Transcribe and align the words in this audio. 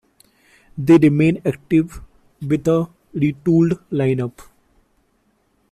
They 0.79 0.97
remain 0.97 1.43
active 1.45 2.01
with 2.41 2.67
a 2.67 2.89
retooled 3.13 3.83
line-up. 3.91 4.41